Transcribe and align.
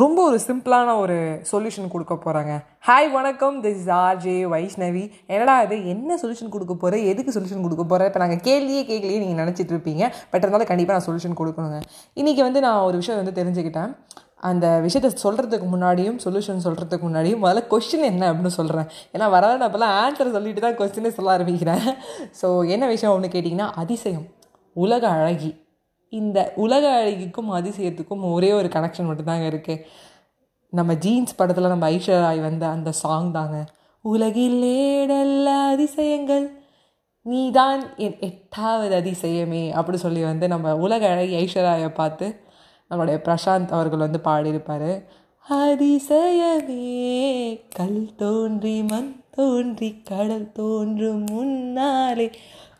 ரொம்ப 0.00 0.18
ஒரு 0.28 0.38
சிம்பிளான 0.46 0.94
ஒரு 1.02 1.14
சொல்யூஷன் 1.50 1.90
கொடுக்க 1.92 2.14
போகிறாங்க 2.14 2.52
ஹாய் 2.86 3.06
வணக்கம். 3.14 3.54
திஸ் 3.64 3.78
இஸ் 3.82 3.92
ஆர்ஜே 4.06 4.34
வைஷ்ணவி 4.52 5.04
என்னடா 5.32 5.54
இது? 5.66 5.76
என்ன 5.92 6.18
சொல்யூஷன் 6.22 6.50
கொடுக்க 6.54 6.74
போகிறேன் 6.82 7.04
எதுக்கு 7.12 7.34
சொல்யூஷன் 7.36 7.64
கொடுக்க 7.66 7.84
போகிறேன் 7.84 8.08
இப்போ 8.10 8.20
நாங்கள் 8.22 8.42
கேள்வியே 8.48 8.82
கேட்கலையே 8.90 9.20
நீங்கள் 9.22 9.40
நினச்சிட்டு 9.42 9.72
இருப்பீங்க. 9.74 10.02
பட் 10.32 10.42
இருந்தாலும் 10.44 10.70
கண்டிப்பாக 10.70 10.96
நான் 10.96 11.06
சொல்யூஷன் 11.06 11.36
கொடுக்கணுங்க. 11.40 11.78
இன்றைக்கி 12.20 12.42
வந்து 12.48 12.62
நான் 12.66 12.80
ஒரு 12.88 12.96
விஷயம் 13.02 13.20
வந்து 13.20 13.34
தெரிஞ்சுக்கிட்டேன். 13.40 13.92
அந்த 14.50 14.66
விஷயத்தை 14.86 15.10
சொல்கிறதுக்கு 15.24 15.68
முன்னாடியும் 15.74 16.18
சொல்யூஷன் 16.24 16.64
சொல்கிறதுக்கு 16.66 17.06
முன்னாடியும் 17.08 17.42
முதல்ல 17.44 17.62
கொஸ்டின் 17.72 18.08
என்ன 18.12 18.28
அப்படின்னு 18.32 18.56
சொல்கிறேன் 18.58 18.90
ஏன்னா 19.14 19.28
வர 19.36 19.54
நான் 19.54 19.68
அப்போல்லாம் 19.68 19.94
ஆன்சர் 20.02 20.36
சொல்லிட்டு 20.36 20.64
தான் 20.66 20.76
கொஸ்டினே 20.80 21.12
சொல்ல 21.20 21.36
ஆரம்பிக்கிறேன். 21.38 21.86
ஸோ 22.42 22.50
என்ன 22.76 22.84
விஷயம் 22.94 23.12
அப்படின்னு 23.12 23.36
கேட்டிங்கன்னா 23.36 23.70
அதிசயம். 23.84 24.26
உலக 24.76 25.06
அழகி. 25.16 25.50
இந்த 26.10 26.52
உலக 26.56 27.04
அழகிக்கும் 27.04 27.50
அதிசயத்துக்கும் 27.50 28.32
ஒரே 28.32 28.52
ஒரு 28.52 28.68
கனெக்ஷன் 28.68 29.10
மட்டும்தாங்க 29.10 29.46
இருக்குது 29.48 29.84
நம்ம 30.70 30.94
ஜீன்ஸ் 30.94 31.34
படத்தில் 31.34 31.66
நம்ம 31.66 31.90
ஐஸ்வர்யாய் 31.90 32.40
வந்த 32.40 32.68
அந்த 32.68 32.92
சாங் 32.92 33.32
தாங்க. 33.32 33.64
உலகில் 34.00 34.62
ஏடல்ல 34.62 35.44
அதிசயங்கள் 35.44 36.62
நீதான் 37.22 37.96
என் 37.96 38.18
எட்டாவது 38.20 39.00
அதிசயமே 39.00 39.70
அப்படி 39.70 39.98
சொல்லி 39.98 40.22
வந்து 40.22 40.48
நம்ம 40.48 40.76
உலக 40.76 41.08
அழகி 41.08 41.44
ஐஸ்வர்யாயை 41.44 41.88
பார்த்து 41.88 42.40
நம்மளுடைய 42.90 43.18
பிரசாந்த் 43.18 43.68
அவர்கள் 43.68 43.98
வந்து 43.98 44.20
பாடியிருப்பார். 44.24 45.04
அதிசயமே 45.50 46.86
கல் 47.74 48.14
தோன்றி 48.16 48.82
மண் 48.82 49.24
தோன்றி 49.30 50.02
கடல் 50.04 50.52
தோன்றும் 50.52 51.24
முன்னாலே 51.24 52.30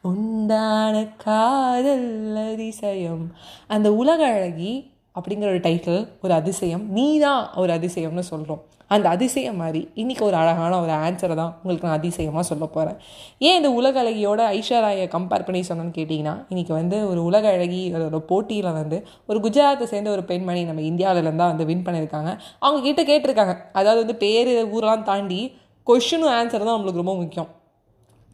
உண்டான 0.04 0.94
காதல் 1.24 2.36
அதிசயம். 2.50 3.24
அந்த 3.68 3.88
உலக 3.92 4.20
அழகி 4.26 4.72
அப்படிங்கிற 5.14 5.48
ஒரு 5.52 5.60
டைட்டில் 5.60 6.00
ஒரு 6.20 6.32
அதிசயம் 6.32 6.84
நீ 6.96 7.06
தான் 7.18 7.42
ஒரு 7.54 7.72
அதிசயம்னு 7.78 8.24
சொல்கிறோம் 8.32 8.62
அந்த 8.90 9.06
அதிசயம் 9.08 9.58
மாதிரி 9.62 9.80
இன்றைக்கி 9.94 10.22
ஒரு 10.22 10.36
அழகான 10.40 10.78
ஒரு 10.80 10.92
ஆன்சரை 11.06 11.34
தான் 11.40 11.50
உங்களுக்கு 11.60 11.86
நான் 11.86 11.98
அதிசயமாக 11.98 12.44
சொல்ல 12.50 12.66
போகிறேன் 12.66 12.96
ஏன் 13.38 13.56
இந்த 13.56 13.70
உலக 13.70 14.00
அழகியோட 14.02 14.40
ஐஸ்வர்யாயை 14.58 15.06
கம்பேர் 15.16 15.46
பண்ணி 15.48 15.60
சொன்னேன்னு 15.70 15.96
கேட்டிங்கன்னா 15.98 16.34
இன்றைக்கி 16.50 16.72
வந்து 16.72 16.98
ஒரு 17.08 17.20
உலக 17.22 17.48
அழகி 17.48 17.82
ஒரு 18.08 18.20
போட்டியில் 18.30 18.70
வந்து 18.80 18.98
ஒரு 19.26 19.40
குஜராத்தை 19.46 19.88
சேர்ந்த 19.92 20.10
ஒரு 20.10 20.24
பெண்மணி 20.24 20.64
நம்ம 20.64 20.82
இந்தியாவிலேருந்து 20.82 21.42
தான் 21.44 21.52
வந்து 21.54 21.68
வின் 21.72 21.86
பண்ணியிருக்காங்க. 21.88 22.32
அவங்க 22.58 22.82
கிட்ட 22.88 23.02
கேட்டிருக்காங்க. 23.02 23.56
அதாவது 23.72 24.02
வந்து 24.04 24.16
பேர் 24.24 24.52
ஊரெலாம் 24.76 25.02
தாண்டி 25.02 25.40
கொஷினும் 25.86 26.34
ஆன்சர் 26.38 26.68
தான் 26.68 26.76
நம்மளுக்கு 26.78 27.04
ரொம்ப 27.04 27.14
முக்கியம். 27.14 27.50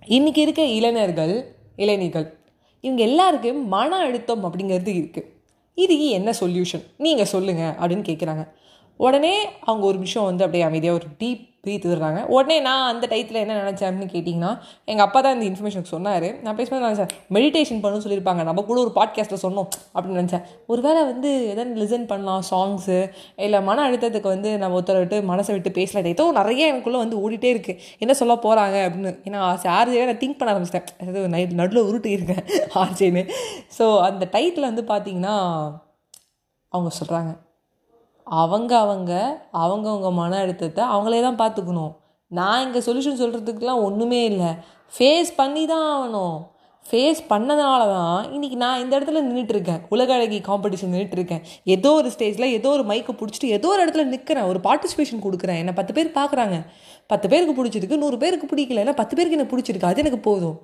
இன்றைக்கி 0.06 0.38
இருக்க 0.38 0.62
இளைஞர்கள் 0.68 1.32
இளைஞர்கள் 1.76 2.26
இவங்க 2.84 3.02
எல்லாருக்கும் 3.02 3.68
மன 3.68 3.90
அழுத்தம் 3.96 4.42
அப்படிங்கிறது 4.44 4.90
இருக்குது 4.92 5.30
இதுக்கு 5.78 6.06
என்ன 6.08 6.30
சொல்யூஷன் 6.40 6.82
நீங்கள் 6.96 7.26
சொல்லுங்கள் 7.26 7.72
அப்படின்னு 7.72 8.04
கேட்குறாங்க 8.04 8.42
உடனே 8.96 9.34
அவங்க 9.60 9.86
ஒரு 9.86 9.98
விஷயம் 9.98 10.26
வந்து 10.28 10.44
அப்படியே 10.44 10.64
அமைதியாக 10.64 10.98
ஒரு 11.00 11.08
டீப் 11.18 11.52
பிரித்து 11.64 11.88
விடுறாங்க 11.90 12.26
உடனே 12.26 12.60
நான் 12.60 12.94
அந்த 12.94 13.06
டயத்தில் 13.10 13.38
என்ன 13.42 13.54
நினச்சேன் 13.60 13.86
அப்படின்னு 13.90 14.08
கேட்டிங்கன்னா 14.14 14.58
எங்கள் 14.84 15.06
அப்பா 15.06 15.20
தான் 15.20 15.40
இந்த 15.40 15.46
இன்ஃபர்மேஷன் 15.50 15.82
சொன்னார். 15.82 16.26
நான் 16.42 16.56
பேசும்போது 16.56 16.84
நினச்சேன் 16.86 17.12
மெடிடேஷன் 17.36 17.80
பண்ணணும்னு 17.82 18.04
சொல்லியிருப்பாங்க. 18.06 18.42
நம்ம 18.48 18.62
கூட 18.62 18.80
ஒரு 18.80 18.92
பாட்காஸ்ட்டில் 18.94 19.42
சொன்னோம். 19.44 19.68
அப்படின்னு 19.94 20.20
நினச்சேன். 20.22 20.42
ஒரு 20.66 20.82
வேளை 20.82 21.04
வந்து 21.04 21.48
எதாவது 21.52 21.80
லிசன் 21.82 22.06
பண்ணலாம் 22.06 22.42
சாங்ஸு 22.50 23.10
இல்லை 23.36 23.62
மன 23.62 23.90
அழுத்தத்துக்கு 23.90 24.22
வந்து 24.22 24.58
நம்ம 24.58 24.80
ஒருத்தரை 24.80 24.96
விட்டு 24.96 25.20
மனசை 25.20 25.52
விட்டு 25.52 25.70
பேசலாம் 25.70 26.04
ஏதோ 26.04 26.32
நிறைய 26.32 26.74
எனக்குள்ளே 26.74 27.02
வந்து 27.04 27.30
ஓடிட்டே 27.30 27.52
இருக்குது 27.54 27.78
என்ன 27.98 28.14
சொல்ல 28.14 28.34
போகிறாங்க 28.34 28.76
அப்படின்னு. 28.88 29.12
ஏன்னா 29.24 29.40
சார்ஜே 29.64 30.04
நான் 30.04 30.22
திங்க் 30.24 30.38
பண்ண 30.42 30.54
ஆரம்பிச்சிட்டேன். 30.54 30.92
அதாவது 31.00 31.28
நைட் 31.28 31.58
நடுவில் 31.62 31.88
உருட்டு 31.90 32.06
இருக்கேன் 32.06 32.44
ஆர்ஜேன்னு. 32.74 33.24
ஸோ 33.78 34.00
அந்த 34.00 34.28
டைட்டில் 34.32 34.70
வந்து 34.70 34.84
பார்த்தீங்கன்னா 34.94 35.36
அவங்க 36.68 36.90
சொல்கிறாங்க 37.00 37.43
அவங்க 38.26 38.76
அவங்க 38.78 39.12
அவங்கவுங்க 39.52 40.12
மன 40.12 40.38
அழுத்தத்தை 40.38 40.84
அவங்களே 40.84 41.20
தான் 41.22 41.40
பார்த்துக்கணும். 41.42 41.92
நான் 42.28 42.62
இங்கே 42.66 42.78
சொல்யூஷன் 42.78 43.20
சொல்கிறதுக்குலாம் 43.22 43.82
ஒன்றுமே 43.82 44.24
இல்லை. 44.24 44.50
ஃபேஸ் 44.96 45.30
பண்ணி 45.36 45.66
தான் 45.66 45.86
ஆகணும். 45.94 46.36
ஃபேஸ் 46.84 47.20
பண்ணதுனால 47.28 47.82
தான் 47.88 48.30
இன்றைக்கி 48.34 48.54
நான் 48.54 48.80
இந்த 48.80 48.98
இடத்துல 48.98 49.20
நின்றுட்டுருக்கேன் 49.26 49.80
உலக 49.88 50.14
அழகி 50.14 50.40
காம்படிஷன் 50.48 50.92
நின்றுட்டுருக்கேன் 50.94 51.42
ஏதோ 51.64 51.92
ஒரு 51.92 52.08
ஸ்டேஜில் 52.08 52.46
ஏதோ 52.58 52.68
ஒரு 52.68 52.82
மைக்கை 52.82 53.14
பிடிச்சிட்டு 53.20 53.48
ஏதோ 53.48 53.68
ஒரு 53.68 53.84
இடத்துல 53.84 54.04
நிற்கிறேன் 54.04 54.44
ஒரு 54.44 54.60
பார்ட்டிசிபேஷன் 54.66 55.24
கொடுக்குறேன். 55.26 55.56
என்னை 55.56 55.72
பத்து 55.72 55.92
பேர் 55.92 56.10
பார்க்குறாங்க. 56.20 56.58
பத்து 57.06 57.28
பேருக்கு 57.28 57.64
பிடிச்சிருக்கு 57.64 57.96
நூறு 57.96 58.18
பேருக்கு 58.18 58.56
பிடிக்கல. 58.56 58.82
ஏன்னா 58.84 58.92
பத்து 58.92 59.16
பேருக்கு 59.16 59.38
எனக்கு 59.38 59.54
பிடிச்சிருக்கு. 59.56 59.84
அது 59.84 59.98
எனக்கு 59.98 60.20
போதும். 60.20 60.62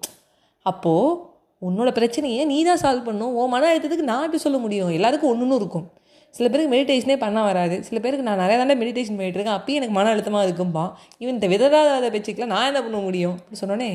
அப்போது 0.63 1.17
உன்னோட 1.63 1.91
பிரச்சனையை 1.91 2.45
நீ 2.45 2.65
தான் 2.65 2.83
சால்வ் 2.83 3.05
பண்ணும் 3.05 3.35
உன் 3.35 3.49
மன 3.49 3.67
அழுத்தத்துக்கு 3.73 4.11
நான் 4.13 4.23
எப்படி 4.23 4.39
சொல்ல 4.39 4.59
முடியும்? 4.59 4.91
எல்லாருக்கும் 4.91 5.31
ஒன்று 5.31 5.57
இருக்கும். 5.57 5.87
சில 6.31 6.49
பேருக்கு 6.49 6.75
மெடிடேஷனே 6.77 7.17
பண்ண 7.19 7.43
வராது. 7.43 7.83
சில 7.85 8.01
பேருக்கு 8.01 8.25
நான் 8.25 8.39
நிறையா 8.39 8.57
தானே 8.57 8.75
மெடிடேஷன் 8.75 9.17
பண்ணிட்டு 9.19 9.41
இருக்கேன் 9.41 9.59
அப்பயும் 9.59 9.79
எனக்கு 9.81 9.95
மன 9.95 10.09
அழுத்தமாக 10.09 10.51
இருக்கும்பா. 10.51 10.85
இவன் 11.19 11.35
இந்த 11.41 11.47
விதராத 11.49 12.15
பேச்சுக்கெலாம் 12.15 12.53
நான் 12.55 12.67
என்ன 12.67 12.83
பண்ண 12.83 12.97
முடியும்? 12.97 13.37
அப்படின்னு 13.37 13.65
சொன்னோன்னே 13.65 13.91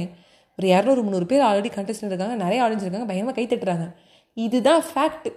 ஒரு 0.58 0.68
இரநூறு 0.68 1.04
முந்நூறு 1.04 1.26
பேர் 1.26 1.42
ஆல்ரெடி 1.42 1.70
கண்டஸ்டன் 1.74 2.10
இருக்காங்க. 2.10 2.36
நிறைய 2.44 2.64
ஆடியன்ஸ் 2.64 2.86
இருக்காங்க. 2.86 3.06
பயங்கரமாக 3.06 3.38
கை 3.38 3.46
தட்டுறாங்க 3.48 3.96
இதுதான் 4.34 4.84
ஃபேக்ட் 4.96 5.30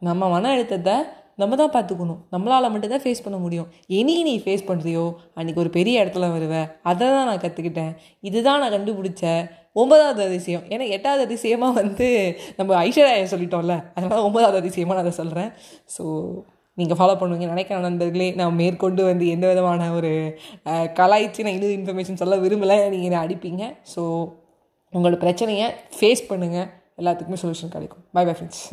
நம்ம 0.00 0.28
மன 0.28 0.50
அழுத்தத்தை 0.50 0.94
நம்ம 1.40 1.56
தான் 1.60 1.72
பார்த்துக்கணும். 1.74 2.20
நம்மளால் 2.34 2.72
மட்டும்தான் 2.72 3.02
ஃபேஸ் 3.04 3.24
பண்ண 3.24 3.36
முடியும். 3.44 3.68
இனி 3.98 4.14
நீ 4.28 4.34
ஃபேஸ் 4.44 4.64
பண்ணுறியோ 4.70 5.04
அன்றைக்கி 5.38 5.60
ஒரு 5.64 5.70
பெரிய 5.76 6.02
இடத்துல 6.04 6.28
வருவேன் 6.34 6.68
அதை 6.90 7.06
தான் 7.14 7.28
நான் 7.30 7.42
கற்றுக்கிட்டேன் 7.44 7.92
இதுதான் 8.28 8.60
நான் 8.62 8.74
கண்டுபிடிச்சேன் 8.76 9.42
ஒன்பதாவது 9.80 10.22
அதிசயம். 10.28 10.64
ஏன்னா 10.72 10.86
எட்டாவது 10.96 11.22
அதிசயமாக 11.26 11.76
வந்து 11.80 12.08
நம்ம 12.58 12.74
ஐஸ்வர்யா 12.88 13.30
சொல்லிட்டோம்ல. 13.34 13.76
அதனால் 13.94 14.26
ஒன்பதாவது 14.28 14.60
அதிசயமாக 14.62 14.96
நான் 14.98 15.06
அதை 15.06 15.14
சொல்கிறேன் 15.20 15.50
ஸோ 15.94 16.04
நீங்கள் 16.78 16.98
ஃபாலோ 16.98 17.14
பண்ணுவீங்க 17.20 17.48
நினைக்கிற 17.54 17.78
நண்பர்களே. 17.86 18.28
நான் 18.40 18.60
மேற்கொண்டு 18.60 19.02
வந்து 19.10 19.24
எந்த 19.36 19.46
விதமான 19.52 19.88
ஒரு 19.98 20.12
கலாய்ச்சி 21.00 21.46
நான் 21.46 21.56
இன்னும் 21.56 21.76
இன்ஃபர்மேஷன் 21.78 22.20
சொல்ல 22.22 22.38
விரும்பலை. 22.44 22.78
நீங்கள் 22.94 23.08
என்னை 23.10 23.24
அடிப்பீங்க. 23.24 23.64
ஸோ 23.94 24.04
உங்களோட 24.92 25.18
பிரச்சனையை 25.24 25.66
ஃபேஸ் 25.98 26.28
பண்ணுங்கள் 26.30 26.70
எல்லாத்துக்குமே 27.00 27.40
சொல்யூஷன் 27.42 27.74
கிடைக்கும். 27.76 28.04
By 28.16 28.24
bye 28.28 28.34
friends 28.38 28.64